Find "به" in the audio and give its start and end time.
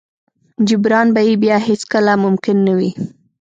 1.13-1.21